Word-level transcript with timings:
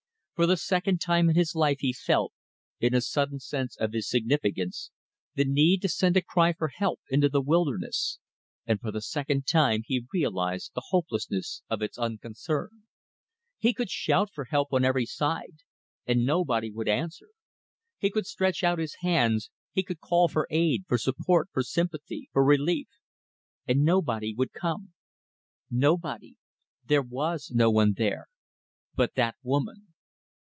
For 0.33 0.47
the 0.47 0.57
second 0.57 0.99
time 1.01 1.29
in 1.29 1.35
his 1.35 1.53
life 1.53 1.81
he 1.81 1.93
felt, 1.93 2.33
in 2.79 2.95
a 2.95 3.01
sudden 3.01 3.37
sense 3.39 3.77
of 3.77 3.93
his 3.93 4.09
significance, 4.09 4.89
the 5.35 5.45
need 5.45 5.83
to 5.83 5.87
send 5.87 6.17
a 6.17 6.21
cry 6.23 6.51
for 6.51 6.69
help 6.69 6.99
into 7.11 7.29
the 7.29 7.41
wilderness, 7.43 8.17
and 8.65 8.81
for 8.81 8.91
the 8.91 9.03
second 9.03 9.45
time 9.45 9.83
he 9.85 10.07
realized 10.11 10.71
the 10.73 10.85
hopelessness 10.87 11.61
of 11.69 11.83
its 11.83 11.99
unconcern. 11.99 12.85
He 13.59 13.71
could 13.71 13.91
shout 13.91 14.31
for 14.33 14.45
help 14.45 14.69
on 14.73 14.83
every 14.83 15.05
side 15.05 15.57
and 16.07 16.25
nobody 16.25 16.71
would 16.71 16.87
answer. 16.87 17.27
He 17.99 18.09
could 18.09 18.25
stretch 18.25 18.63
out 18.63 18.79
his 18.79 18.95
hands, 19.01 19.51
he 19.71 19.83
could 19.83 19.99
call 19.99 20.27
for 20.27 20.47
aid, 20.49 20.85
for 20.87 20.97
support, 20.97 21.49
for 21.53 21.61
sympathy, 21.61 22.29
for 22.33 22.43
relief 22.43 22.87
and 23.67 23.83
nobody 23.83 24.33
would 24.33 24.53
come. 24.53 24.93
Nobody. 25.69 26.33
There 26.83 27.03
was 27.03 27.51
no 27.53 27.69
one 27.69 27.93
there 27.95 28.25
but 28.95 29.13
that 29.13 29.35
woman. 29.43 29.89